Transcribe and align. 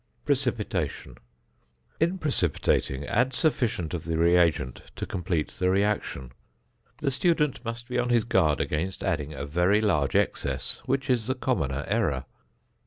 ~Precipitation.~ 0.25 1.15
In 1.99 2.17
precipitating 2.17 3.05
add 3.05 3.33
sufficient 3.35 3.93
of 3.93 4.05
the 4.05 4.17
reagent 4.17 4.81
to 4.95 5.05
complete 5.05 5.49
the 5.59 5.69
reaction. 5.69 6.31
The 7.01 7.11
student 7.11 7.63
must 7.63 7.87
be 7.87 7.99
on 7.99 8.09
his 8.09 8.23
guard 8.23 8.59
against 8.59 9.03
adding 9.03 9.31
a 9.35 9.45
very 9.45 9.79
large 9.79 10.15
excess, 10.15 10.81
which 10.87 11.07
is 11.07 11.27
the 11.27 11.35
commoner 11.35 11.83
error. 11.87 12.25